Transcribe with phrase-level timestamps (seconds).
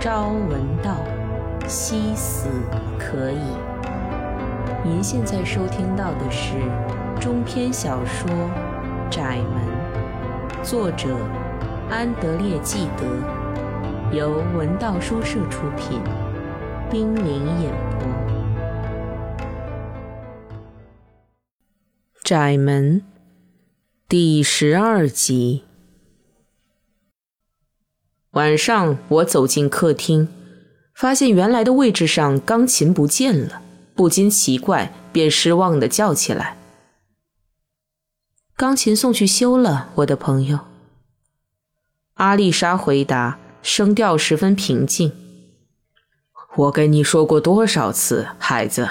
[0.00, 0.96] 朝闻道，
[1.66, 2.48] 夕死
[3.00, 3.40] 可矣。
[4.84, 6.54] 您现在收听到的是
[7.20, 8.30] 中篇小说
[9.10, 11.08] 《窄门》，作者
[11.90, 16.00] 安德烈·纪德，由文道书社出品，
[16.88, 18.08] 冰凌演播。
[22.22, 23.00] 《窄门》
[24.08, 25.64] 第十二集。
[28.38, 30.28] 晚上，我走进客厅，
[30.94, 33.60] 发现原来的位置上钢琴不见了，
[33.96, 36.56] 不禁奇怪，便失望的叫起来
[38.54, 40.60] ：“钢琴送去修了，我的朋友。”
[42.14, 45.12] 阿丽莎回答，声调十分平静
[46.54, 48.88] ：“我跟你说过多少次，孩子？”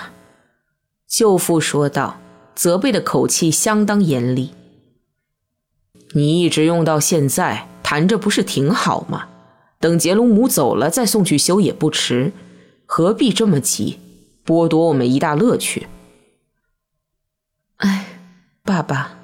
[1.08, 2.20] 舅父说道，
[2.54, 4.54] 责备的口气相当严厉
[6.12, 9.30] ：“你一直用到现在。”弹着不是挺好吗？
[9.80, 12.34] 等杰罗姆走了再送去修也不迟，
[12.86, 14.00] 何必这么急，
[14.46, 15.88] 剥夺我们一大乐趣？
[17.78, 18.20] 哎，
[18.64, 19.18] 爸爸，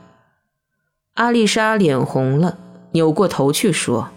[1.16, 2.60] 阿丽莎脸红了，
[2.92, 4.12] 扭过头去说：“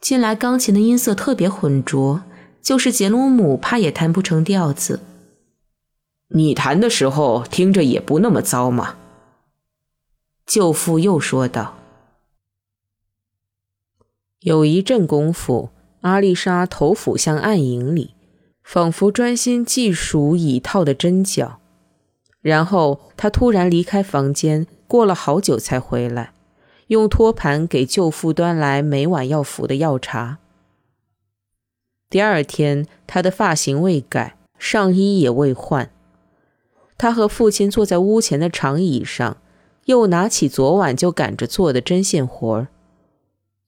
[0.00, 2.22] 近来钢琴的音色特别浑浊，
[2.60, 5.00] 就是杰罗姆怕也弹不成调子。
[6.34, 8.96] 你弹的时候听着也不那么糟嘛。”
[10.44, 11.76] 舅父又说道。
[14.42, 18.14] 有一阵功夫，阿丽莎头俯向暗影里，
[18.64, 21.60] 仿佛专心计数椅套的针脚。
[22.40, 26.32] 然后她突然离开房间，过了好久才回来，
[26.88, 30.38] 用托盘给舅父端来每晚要服的药茶。
[32.10, 35.88] 第二天，他的发型未改，上衣也未换。
[36.98, 39.36] 他和父亲坐在屋前的长椅上，
[39.84, 42.66] 又拿起昨晚就赶着做的针线活儿。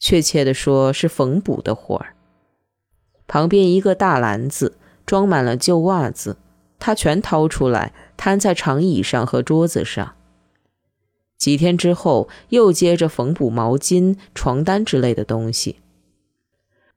[0.05, 2.15] 确切的说，是缝补的活儿。
[3.27, 6.37] 旁边一个大篮子装满了旧袜子，
[6.79, 10.15] 他全掏出来，摊在长椅上和桌子上。
[11.39, 15.77] 几天之后，又接着缝补毛巾、床单之类的东西。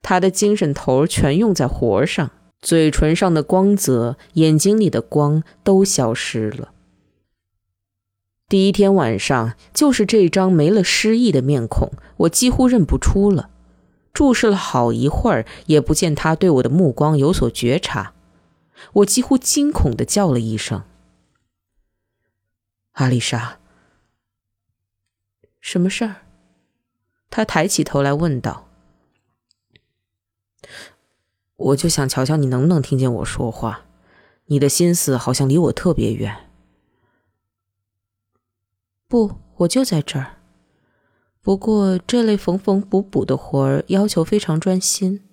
[0.02, 2.30] 他的精神头全用在活上，
[2.62, 6.74] 嘴唇上的光泽、眼睛里的光都消失了。
[8.50, 13.50] 第一天晚上，就是这张没了诗意的面孔，我几乎认不出了。
[14.14, 18.14] 注视了好一会儿，也不见他对我的目光有所觉察。
[18.94, 20.84] 我几乎惊恐的叫了一声
[22.94, 23.60] ：“阿丽莎，
[25.60, 26.16] 什么事儿？”
[27.30, 28.70] 他抬起头来问道
[31.58, 33.82] ：“我就想瞧瞧你能不能听见我说话。
[34.46, 36.46] 你的心思好像离我特别远。”
[39.08, 40.38] 不，我就在这儿。
[41.42, 45.24] 不过这类缝缝补补的活儿要求非常专心。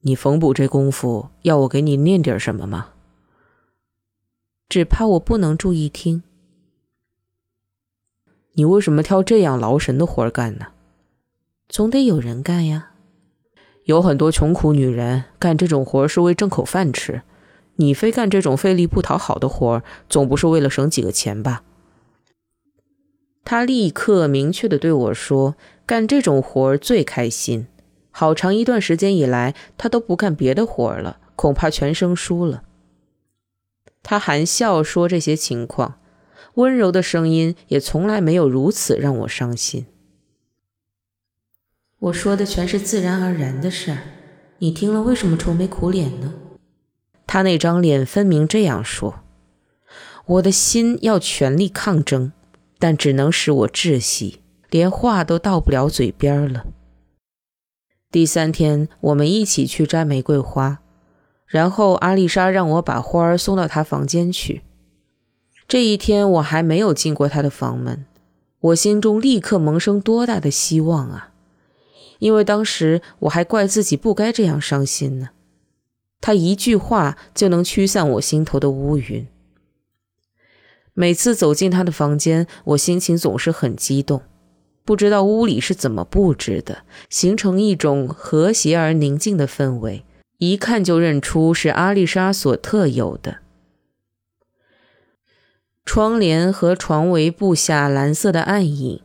[0.00, 2.90] 你缝补这功夫，要我给你念点什么吗？
[4.68, 6.22] 只怕我不能注意听。
[8.52, 10.72] 你为什么挑这样劳神的活儿干呢？
[11.68, 12.92] 总得有人干呀。
[13.84, 17.22] 有很多穷苦女人干这种活是为挣口饭吃。
[17.80, 21.62] 你非干这种费力不讨好的活儿，总不是为了省几个钱吧？
[23.44, 25.54] 他立刻明确的对我说
[25.86, 27.66] ：“干这种活儿最开心。
[28.10, 32.64] 好长一段时间以来，他都不干别的活儿了，恐怕全生疏了。”
[34.02, 36.00] 他含笑说这些情况，
[36.54, 39.86] 温柔的声音也从来没有如此让我伤心。
[42.00, 43.98] 我说的全是自然而然的事儿，
[44.58, 46.34] 你听了为什么愁眉苦脸呢？
[47.28, 49.20] 他那张脸分明这样说
[50.24, 52.32] ：“我的心要全力抗争，
[52.78, 54.40] 但只能使我窒息，
[54.70, 56.64] 连话都到不了嘴边了。”
[58.10, 60.78] 第三天，我们一起去摘玫瑰花，
[61.46, 64.62] 然后阿丽莎让我把花儿送到她房间去。
[65.68, 68.06] 这一天，我还没有进过她的房门，
[68.60, 71.32] 我心中立刻萌生多大的希望啊！
[72.20, 75.28] 因为当时我还怪自己不该这样伤心呢。
[76.20, 79.26] 他一句话就能驱散我心头的乌云。
[80.94, 84.22] 每次走进他的房间，我心情总是很激动。
[84.84, 90.04] 不知道屋里是怎么布置的，形成一种和谐而宁静的氛围，
[90.38, 93.38] 一看就认出是阿丽莎所特有的。
[95.84, 99.02] 窗帘和床围布下蓝色的暗影，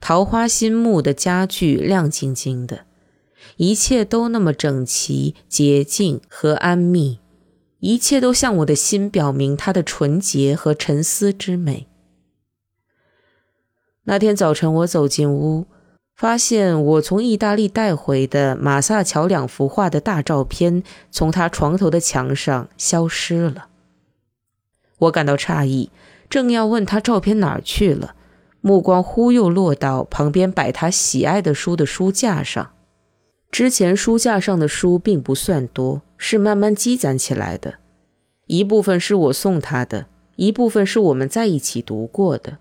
[0.00, 2.84] 桃花心木的家具亮晶晶的。
[3.56, 7.18] 一切都那么整齐、洁净和安谧，
[7.78, 11.86] 一切都向我的心表明它的纯洁和沉思之美。
[14.04, 15.66] 那天早晨，我走进屋，
[16.16, 23.68] 发现我从意大利带回的马萨乔两幅画的大照片从他床头的墙上消失了。
[24.98, 25.90] 我感到诧异，
[26.28, 28.14] 正要问他照片哪儿去了，
[28.60, 32.72] 目光忽又落到旁边摆他喜爱的书的书架上。
[33.50, 37.74] 之前书架上的书并不算多，是慢慢积攒起来的，
[38.46, 40.06] 一部分是我送他的，
[40.36, 42.58] 一部分是我们在一起读过的。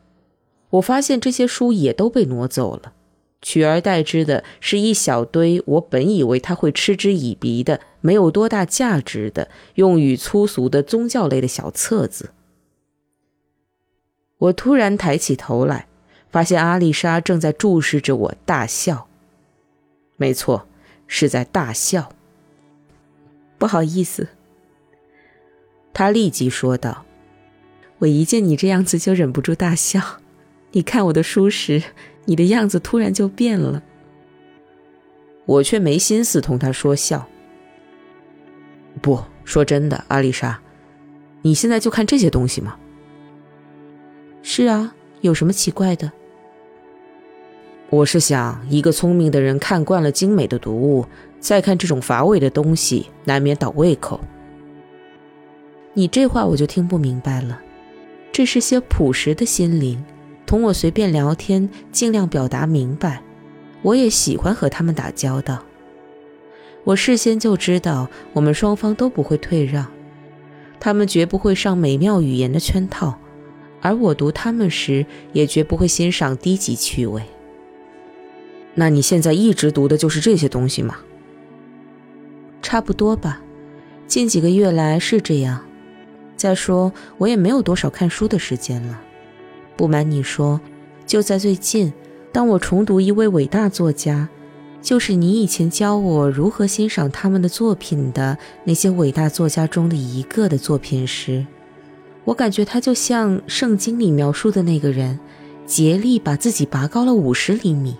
[0.71, 2.93] 我发现这些书也都被挪走了。
[3.41, 12.31] 取而代之的是一小堆我本以为他会嗤之以鼻的、没有多大价值的、用语粗俗的宗教类的小册子。
[14.39, 15.87] 我突然抬起头来，
[16.29, 19.07] 发现阿丽莎正在注视着我大笑。
[20.17, 20.67] 没错，
[21.09, 22.13] 是在大笑。
[23.57, 24.29] 不好意思，
[25.93, 27.03] 他立即说道
[27.99, 30.21] ：“我一见你这样子就忍不住大笑。
[30.71, 31.83] 你看我的书时。”
[32.25, 33.81] 你的样子突然就变了，
[35.47, 37.27] 我却没心思同他说笑。
[39.01, 40.61] 不说真的，阿丽莎，
[41.41, 42.77] 你现在就看这些东西吗？
[44.43, 46.11] 是啊，有什么奇怪的？
[47.91, 51.03] 我是想，一个聪明的人看惯了精美的读物，
[51.39, 54.19] 再看这种乏味的东西，难免倒胃口。
[55.95, 57.59] 你这话我就听不明白了，
[58.31, 60.03] 这是些朴实的心灵。
[60.45, 63.23] 同我随便聊天，尽量表达明白。
[63.81, 65.63] 我也喜欢和他们打交道。
[66.83, 69.87] 我事先就知道，我们双方都不会退让，
[70.79, 73.17] 他们绝不会上美妙语言的圈套，
[73.81, 77.23] 而我读他们时，也绝不会欣赏低级趣味。
[78.79, 80.95] 那你现在一直读的就是这些东西吗？
[82.61, 83.41] 差不多吧，
[84.07, 85.59] 近几个月来是这样。
[86.37, 89.01] 再说，我也没有多少看书的时间了。
[89.75, 90.61] 不瞒你说，
[91.05, 91.91] 就在最近，
[92.31, 94.29] 当我重读一位伟大作家，
[94.81, 101.45] 就是你以前教我如何欣赏他们的作品的那些伟大作家中的一个的作品时，
[102.23, 105.19] 我感觉他就像圣经里描述的那个人，
[105.65, 107.97] 竭力把自己拔高了五十厘米。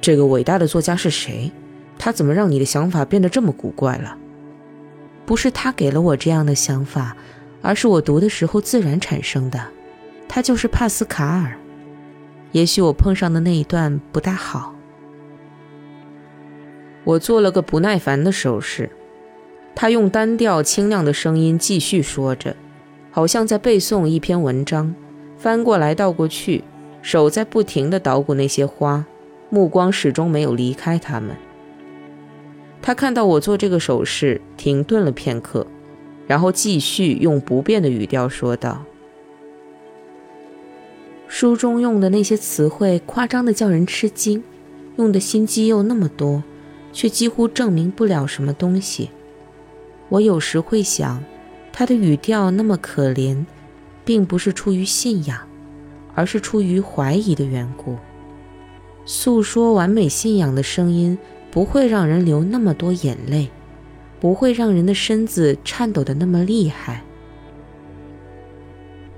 [0.00, 1.50] 这个伟大的作家是谁？
[1.98, 4.16] 他怎么让你的想法变得这么古怪了？
[5.26, 7.16] 不是他给了我这样的想法，
[7.60, 9.60] 而是我读的时候自然产生的。
[10.28, 11.58] 他就是帕斯卡尔，
[12.52, 14.74] 也许我碰上的那一段不大好。
[17.04, 18.90] 我做了个不耐烦的手势，
[19.74, 22.54] 他用单调清亮的声音继续说着，
[23.10, 24.94] 好像在背诵一篇文章，
[25.36, 26.62] 翻过来倒过去，
[27.02, 29.04] 手在不停地捣鼓那些花，
[29.50, 31.36] 目光始终没有离开他们。
[32.80, 35.66] 他看到我做这个手势，停顿了片刻，
[36.26, 38.84] 然后继续用不变的语调说道。
[41.26, 44.42] 书中用的那些词汇夸张的叫人吃惊，
[44.96, 46.42] 用的心机又那么多，
[46.92, 49.10] 却几乎证明不了什么东西。
[50.08, 51.22] 我有时会想，
[51.70, 53.44] 他的语调那么可怜，
[54.04, 55.38] 并不是出于信仰，
[56.14, 57.96] 而是出于怀疑的缘故。
[59.10, 61.16] 诉说完美信仰的声音
[61.50, 63.48] 不会让人流那么多眼泪，
[64.20, 67.02] 不会让人的身子颤抖的那么厉害。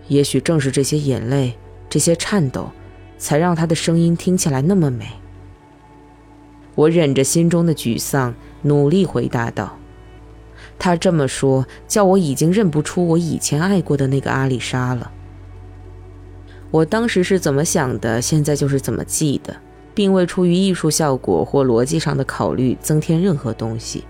[0.06, 1.56] 也许正是这些眼泪。
[1.88, 2.70] 这些颤抖，
[3.18, 5.06] 才让他的声音听起来那么美。
[6.76, 8.32] 我忍着心中的沮丧，
[8.62, 9.76] 努力回答道
[10.78, 15.10] ：“他这么说，叫我已经认不出我以前爱过的那个阿丽莎了。
[16.70, 19.56] 我当时是怎么想的，现在就是怎么记的，
[19.94, 24.04] 并未出于艺术效果或逻辑上的考虑增添任何东西。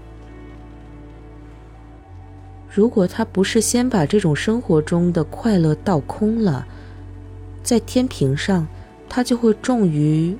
[2.68, 6.66] 如果他不是先把这种生活中的快乐倒空了。”
[7.62, 8.66] 在天平上，
[9.06, 10.34] 他就会重于，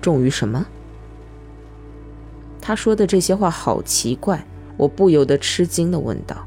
[0.00, 0.64] 重于什么？
[2.60, 6.46] 他说的这些话好奇怪，我不由得吃惊的问道：“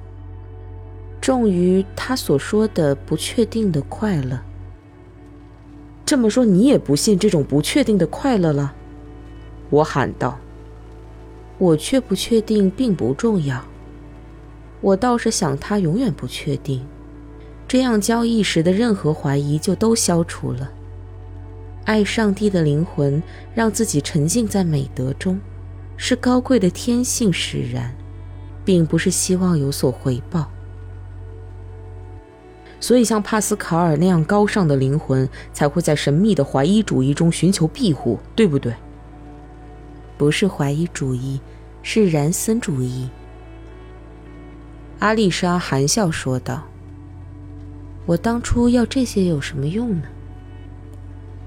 [1.19, 4.39] 重于他所说的不确定的快乐。”
[6.05, 8.73] 这么说，你也不信这种不确定的快乐了？
[9.69, 10.37] 我喊道
[11.57, 13.63] ：“我确不确定并不重要，
[14.81, 16.85] 我倒是想他永远不确定。”
[17.67, 20.69] 这样交易时的任何怀疑就都消除了。
[21.85, 23.21] 爱上帝的灵魂
[23.55, 25.39] 让自己沉浸在美德中，
[25.97, 27.95] 是高贵的天性使然，
[28.63, 30.51] 并不是希望有所回报。
[32.83, 38.73] 所以，像帕斯卡尔那样高尚的灵魂才会在神秘的怀疑主义中寻求庇护，对不对？
[40.17, 41.39] 不是怀疑主义，
[41.81, 43.09] 是然森主义。
[44.99, 46.61] 阿丽莎含笑说道。
[48.05, 50.03] 我当初要这些有什么用呢？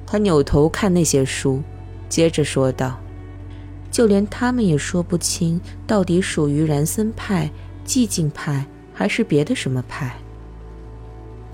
[0.06, 1.60] 他扭头看那些书，
[2.08, 2.98] 接着说道
[3.92, 7.50] ：“就连他们也说不清到底属于然森派、
[7.84, 8.64] 寂静派
[8.94, 10.16] 还是别的什么派。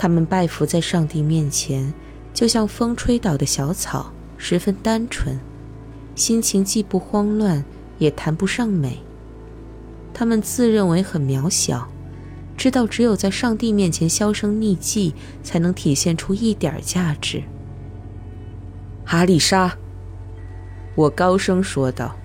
[0.02, 1.94] 他们拜伏在上帝面前，
[2.34, 5.38] 就像风吹倒的小草，十分单纯，
[6.16, 7.64] 心情既不慌乱，
[7.98, 9.00] 也谈不上美。
[10.12, 11.88] 他们自认为很渺小。”
[12.58, 17.44] 知道只有在上帝面前销声匿迹，才能体现出一点价值。
[19.04, 19.78] 阿丽莎，
[20.96, 22.16] 我高声说道：“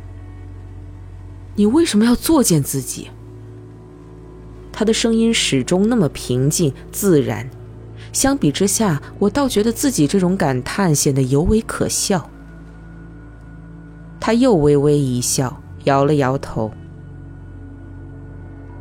[1.56, 3.10] 你为什么要作践自己？”
[4.74, 7.48] 他的声音始终那么平静自然，
[8.18, 12.28] 相比之下，我倒觉得自己这种感叹显得尤为可笑。
[14.20, 16.72] 他又微微一笑，摇了摇头。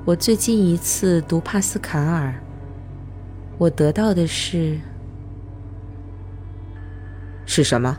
[0.07, 2.35] 我最近一次读帕斯卡尔，
[3.59, 4.81] 我得到的是
[7.45, 7.95] 是什么？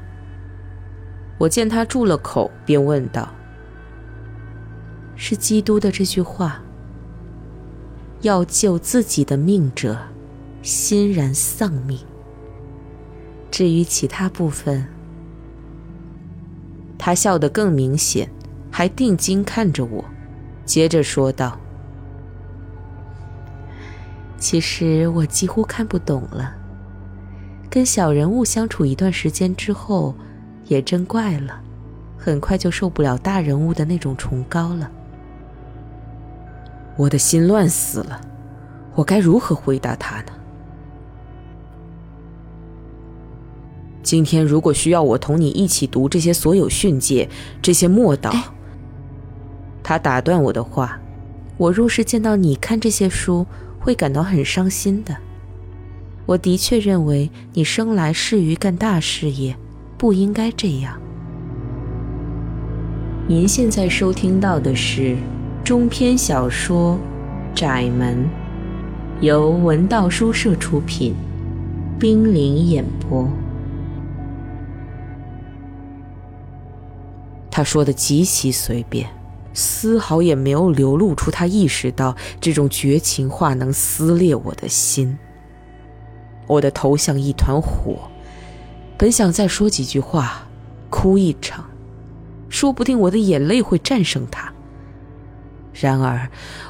[1.37, 3.29] 我见他住了口，便问道
[5.15, 6.63] ：“是基督的这句话：
[8.21, 9.99] 要救自己的命者，
[10.61, 11.99] 欣然丧命。
[13.49, 14.85] 至于其他部分，
[16.97, 18.29] 他笑得更明显，
[18.71, 20.03] 还定睛看着我，
[20.65, 21.57] 接着说道。”
[24.37, 26.55] 其实我几乎看不懂了。
[27.69, 30.13] 跟小人物相处一段时间之后，
[30.65, 31.59] 也真怪了，
[32.17, 34.91] 很快就受不了大人物的那种崇高了。
[36.95, 38.21] 我的心乱死了，
[38.93, 40.31] 我该如何回答他呢？
[44.07, 47.27] 今天如果需要我同你一起读这些所有训诫，
[47.61, 48.33] 这些默祷，
[49.83, 50.97] 他打断我的话：
[51.57, 53.45] 我若是见到你看这些书。
[53.79, 55.15] 会感到很伤心的。
[56.25, 59.55] 我的确认为你生来适于干大事业，
[59.97, 60.99] 不应该这样。
[63.27, 65.15] 您现在收听到的是
[65.63, 66.99] 中篇小说
[67.57, 68.25] 《窄门》，
[69.25, 71.15] 由文道书社出品，
[71.97, 73.29] 冰凌演播。
[77.57, 79.09] 他说的极其随便。
[79.51, 85.17] 丝毫也没有流露出他意识到这种绝情话能撕裂我的心。
[86.45, 88.11] 我的头像一团火，
[88.95, 90.47] 本想再说几句话，
[90.91, 91.65] 哭一场，
[92.47, 94.53] 说不定我的眼泪会战胜他。
[95.73, 96.29] 然而，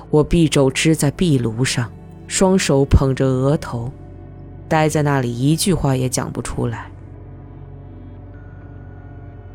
[0.09, 1.91] 我臂肘支在壁炉上，
[2.29, 3.91] 双手捧着额头，
[4.69, 6.89] 呆在那里，一句话也讲不出来。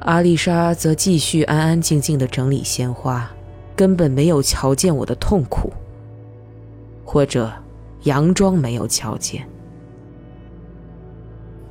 [0.02, 3.30] 阿丽莎则继续安安静静地整理鲜花，
[3.76, 5.72] 根本没有瞧见我的痛苦，
[7.04, 7.52] 或者
[8.04, 9.46] 佯装没有瞧见。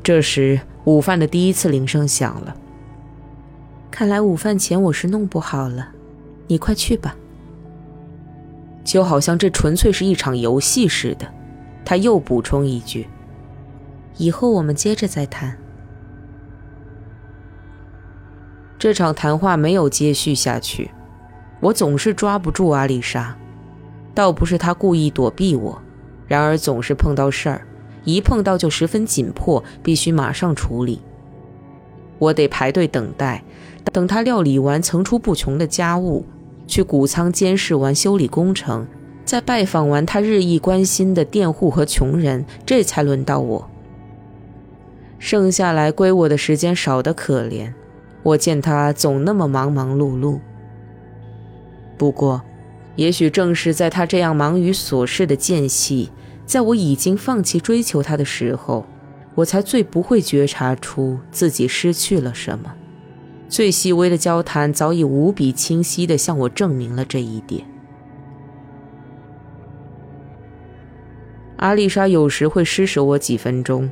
[0.01, 2.55] 这时，午饭的第一次铃声响了。
[3.89, 5.89] 看来午饭前我是弄不好了，
[6.47, 7.15] 你快去吧。
[8.83, 11.27] 就好像这纯粹是一场游戏似的，
[11.83, 13.07] 他又补充一句
[14.17, 15.55] ：“以后我们接着再谈。”
[18.81, 20.89] 这场谈话没有接续下去，
[21.59, 23.37] 我总是抓不住阿丽莎，
[24.15, 25.79] 倒不是她故意躲避我，
[26.27, 27.67] 然而总是碰到事儿，
[28.05, 30.99] 一碰到就十分紧迫，必须马上处理。
[32.17, 33.43] 我得排队等待，
[33.93, 36.25] 等她料理完层出不穷的家务，
[36.65, 38.87] 去谷仓监视完修理工程，
[39.23, 43.69] 再拜访完她日益关心的佃户和穷人，这才轮到我。
[45.19, 47.71] 剩下来归我的时间少得可怜。
[48.23, 50.39] 我见他总那么忙忙碌碌。
[51.97, 52.41] 不过，
[52.95, 56.11] 也许正是在他这样忙于琐事的间隙，
[56.45, 58.85] 在我已经放弃追求他的时候，
[59.35, 62.73] 我才最不会觉察出自己失去了什么。
[63.47, 67.65] 最细微的交谈早已无比清晰地向我证明了这一点。
[71.57, 73.91] 阿丽莎有时会施舍我几分钟，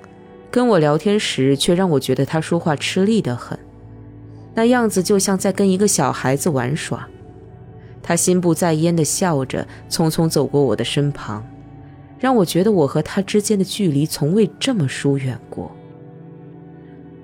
[0.50, 3.60] 跟我聊天时却让我觉得她说话吃力得很。
[4.60, 7.08] 那样子就像在跟一个小孩子玩耍，
[8.04, 11.48] 他心不在焉地笑着，匆匆走过我的身旁，
[12.20, 15.72] 让我觉得我和他之间的距离从未这么疏远过。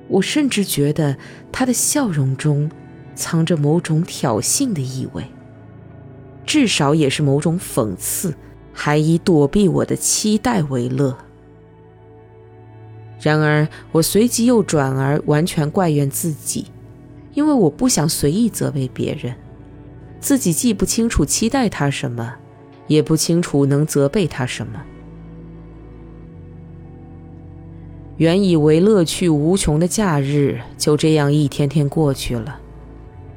[0.07, 1.17] 我甚至觉得
[1.51, 2.71] 他的笑容中
[3.15, 5.25] 藏着某种挑衅的意味，
[6.45, 8.33] 至少也是某种讽刺，
[8.71, 11.17] 还以躲避我的期待为乐。
[13.19, 16.67] 然而，我随即又转而完全怪怨自己。
[17.35, 19.35] 因为我不想随意责备别人，
[20.19, 22.35] 自己既不清楚期待他什么，
[22.87, 24.81] 也不清楚能责备他什么。
[28.17, 32.59] 原以为乐趣无穷的假日就这样一天天过去了，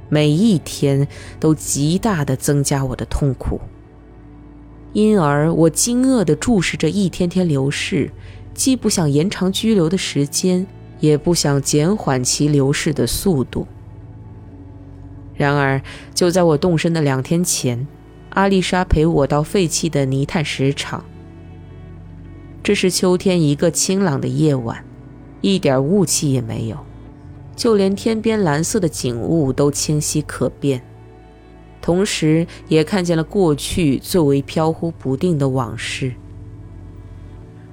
[0.09, 1.09] 每一天
[1.41, 3.61] 都极大的增加我的痛苦。
[4.93, 8.13] 因而，我惊愕地注视着一天天流逝，
[8.55, 10.65] 既不想延长拘留的时间，
[11.01, 13.67] 也不想减缓其流逝的速度。
[15.39, 15.81] 然而，
[16.15, 17.87] 就在我动身的两天前，
[18.31, 21.05] 阿丽莎陪我到废弃的泥炭石场。
[22.61, 24.85] 这是秋天一个清朗的夜晚，
[25.41, 26.77] 一点雾气也没有，
[27.55, 30.83] 就连天边蓝色的景物都清晰可辨，
[31.81, 36.13] 同时也看见了过去最为飘忽不定的往事。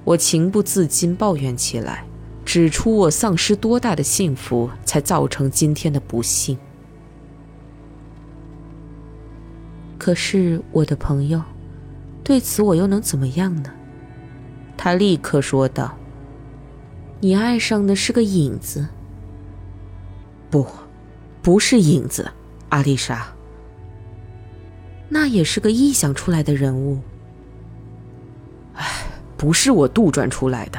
[0.04, 2.04] 我情不自禁抱怨起来，
[2.44, 6.56] 指出我丧失多大的幸福，才造成今天的不幸。
[10.06, 11.42] 可是我的朋友，
[12.22, 13.72] 对此我又能怎么样呢？
[14.76, 15.98] 他立刻说道
[17.18, 18.86] ：“你爱上的是个影子。
[20.48, 20.64] 不，
[21.42, 22.30] 不是影子，
[22.68, 23.26] 阿丽莎。
[25.08, 27.00] 那也是个臆想出来的人物。
[28.74, 28.86] 唉，
[29.36, 30.78] 不是我杜撰出来的。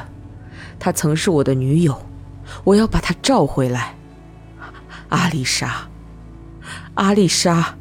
[0.80, 2.02] 她曾是我的女友，
[2.64, 3.94] 我要把她召回来。
[5.10, 5.86] 阿丽莎，
[6.94, 7.76] 阿丽莎，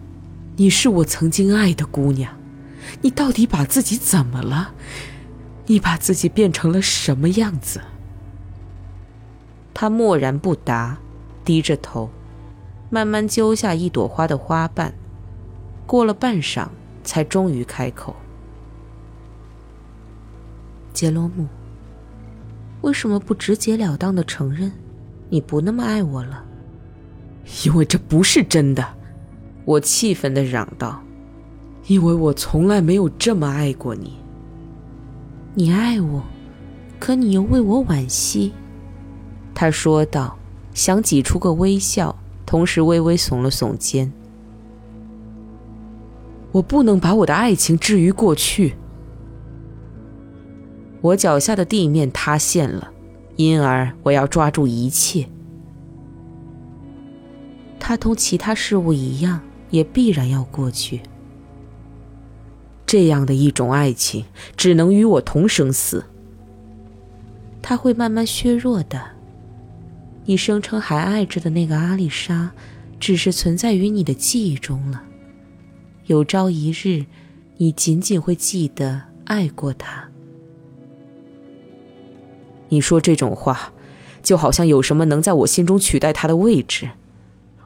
[0.57, 2.35] 你是我曾经爱的姑娘，
[3.03, 4.75] 你到底把自己怎么了？”
[5.69, 7.81] 你把自己变成了什么样子？
[9.75, 10.97] 他默然不答，
[11.45, 12.09] 低着头，
[12.89, 14.95] 慢慢揪下一朵花的花瓣，
[15.85, 16.69] 过了半晌，
[17.03, 18.15] 才终于开口
[20.95, 21.49] ：“杰罗姆，
[22.83, 24.71] 为什么不直截了当的承认
[25.29, 26.45] 你不那么爱我了？”
[27.67, 28.95] 因为这不是真的，
[29.67, 31.03] 我气愤的嚷道
[31.89, 34.15] ：“因为我从来没有这么爱过你。”
[35.55, 36.23] 你爱我，
[37.01, 38.53] 可你又为我惋惜，
[39.53, 40.39] 他说道，
[40.73, 42.15] 想挤出个微笑，
[42.47, 44.13] 同时微微耸了耸肩。
[46.53, 48.77] 我不能把我的爱情置于过去。
[51.01, 52.93] 我脚下的地面塌陷了，
[53.35, 55.29] 因而我要抓住一切。
[57.81, 61.01] 它同其他事物一样，也必然要过去。
[62.87, 64.25] 这样的一种爱情，
[64.57, 66.05] 只能与我同生死。
[67.61, 69.03] 它会慢慢削弱的。
[70.25, 72.53] 你声称还爱着的那个阿丽莎，
[73.01, 75.03] 只是存在于你的记忆中了。
[76.07, 77.07] 有朝一日，
[77.57, 80.09] 你仅仅会记得爱过她。
[82.69, 83.73] 你说这种话，
[84.23, 86.91] 就好像有什么能在我心中取代她的位置，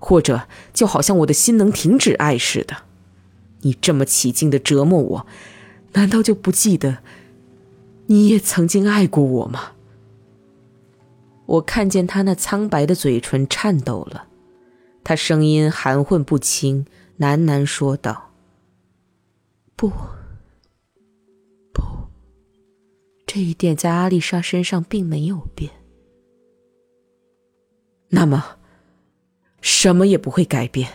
[0.01, 2.79] 或者就好像我的心能停止爱似的。
[3.61, 5.27] 你这么起劲的折磨我，
[5.93, 6.99] 难道就不记得
[8.07, 9.73] 你也曾经爱过我吗？
[11.47, 14.29] 我看见他那苍白的嘴唇颤抖了，
[15.03, 16.87] 他声音含混不清，
[17.19, 18.31] 喃喃说道
[19.75, 19.89] ：“不，
[21.73, 21.83] 不，
[23.27, 25.73] 这一点在阿丽莎身上并没有变。
[28.11, 28.59] 那么，
[29.61, 30.93] 什么也不会改变。”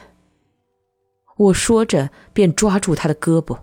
[1.38, 3.60] 我说着，便抓住他的胳膊。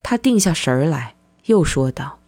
[0.00, 2.20] 他定下神儿来，又说道：“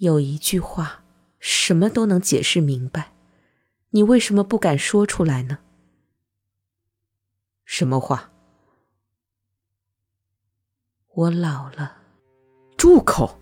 [0.00, 1.02] 有一句话，
[1.38, 3.12] 什么都能解释明白，
[3.90, 5.60] 你为什么不敢说出来呢？”
[7.64, 8.30] 什么话？
[11.14, 11.96] 我老了。
[12.76, 13.38] 住口！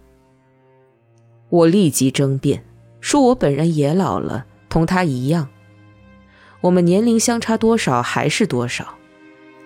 [1.49, 2.65] 我立即争辩，
[3.01, 5.49] 说我本人也老了，同他一样。
[6.61, 8.99] 我们年龄相差多少还是多少，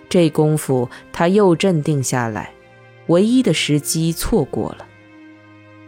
[0.09, 2.53] 这功夫他又镇定下来，
[3.07, 4.87] 唯一的时机错过了。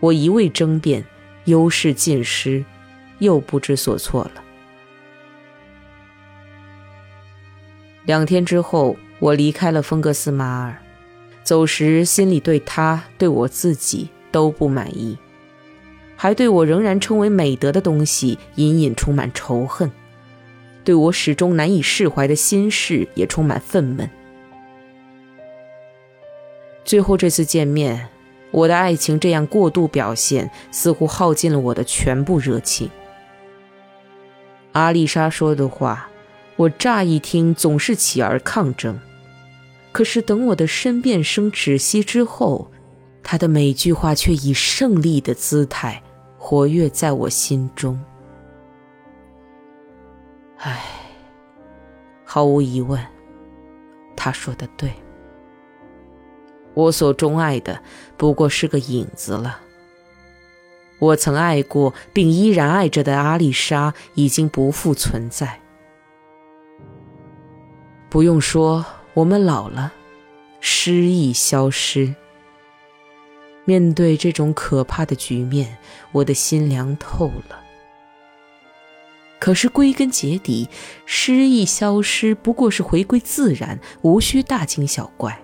[0.00, 1.04] 我一味争辩，
[1.44, 2.64] 优势尽失，
[3.18, 4.42] 又不知所措了。
[8.06, 10.82] 两天之后，我离开了丰格斯马尔，
[11.42, 15.18] 走时心里对他、对我自己都不满意，
[16.16, 19.90] 还对我仍然称为美德的东西隐隐充满仇恨。
[20.84, 24.08] 对我始终难以释怀的心事也充满愤懑。
[26.84, 28.08] 最后这次见面，
[28.50, 32.90] 我的爱情这样过度表现，似乎耗尽了我的全部热情。
[34.72, 36.10] 阿丽莎说的话，
[36.56, 38.98] 我乍一听总是起而抗争，
[39.92, 42.70] 可是等我的申辩声止息之后，
[43.22, 46.02] 她的每句话却以胜利的姿态
[46.36, 47.98] 活跃在我心中。
[50.64, 50.80] 唉，
[52.24, 52.98] 毫无疑问，
[54.16, 54.90] 他说的对。
[56.72, 57.82] 我所钟爱的
[58.16, 59.60] 不过是个影子了。
[61.00, 65.60] 我曾爱过并依然爱着的阿丽莎已经不复存在。
[68.08, 69.92] 不用说，我们老了，
[70.60, 72.14] 诗意消失。
[73.66, 75.76] 面对这种可怕的局面，
[76.12, 77.63] 我的心凉透了。
[79.44, 80.70] 可是归根结底，
[81.04, 85.38] 诗意消失不过是回归自然，无需大惊小怪。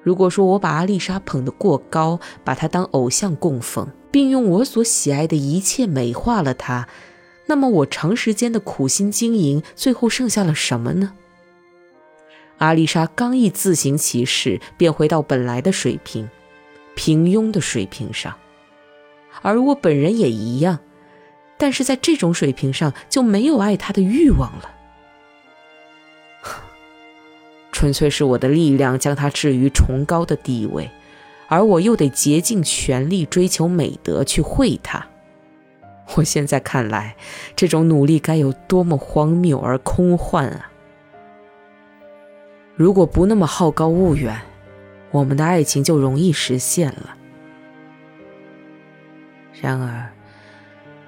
[0.00, 6.86] 如果说我把阿丽莎捧得过高，把她当偶像供奉，并用我所喜爱的一切美化了她，
[7.46, 11.14] 那么我长时间的苦心经营，最后剩下了什么呢？
[12.58, 16.30] 阿丽莎刚一自行其事，便回到本来的水平，
[16.94, 18.36] 平庸的水平上，
[19.42, 20.78] 而我本人也一样。
[21.58, 24.70] 但是在这种水平上就没有爱他的欲望了，
[27.72, 30.90] 纯粹是我的力量将他置于崇高的地位，
[31.48, 35.06] 而我又得竭尽全力追求美德去会他。
[36.14, 37.16] 我现在看来，
[37.56, 40.70] 这种努力该有多么荒谬而空幻啊！
[42.74, 44.40] 如果不那么好高骛远，
[45.10, 47.16] 我们的爱情就容易实现了。
[49.60, 50.15] 然而。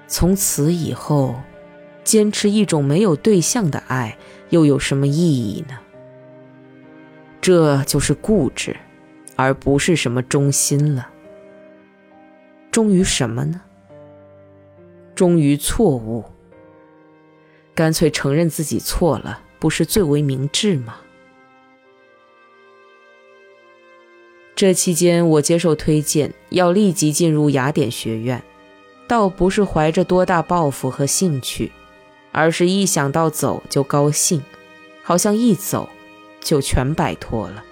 [0.09, 1.35] 从此以后，
[2.03, 4.17] 坚持一种没有对象的爱，
[4.49, 5.79] 又有什么意义呢？
[7.39, 8.75] 这就是固执，
[9.35, 11.09] 而不是什么忠心了。
[12.71, 13.61] 忠于什么呢？
[15.13, 16.25] 忠于错误。
[17.75, 20.97] 干脆承认自己错了，不是最为明智吗？
[24.55, 28.43] 这期间，我接受推荐，要立即进入雅典学院。
[29.09, 31.71] 倒不是怀着多大抱负和兴趣，
[32.31, 34.39] 而是一想到走就高兴，
[35.01, 35.89] 好像一走
[36.39, 37.63] 就全摆脱了。